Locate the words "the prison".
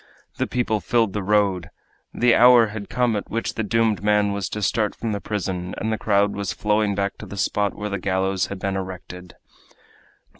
5.11-5.75